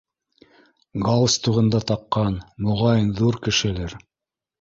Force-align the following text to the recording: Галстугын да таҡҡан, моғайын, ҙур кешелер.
Галстугын 1.09 1.67
да 1.75 1.81
таҡҡан, 1.91 2.39
моғайын, 2.69 3.13
ҙур 3.21 3.39
кешелер. 3.49 3.95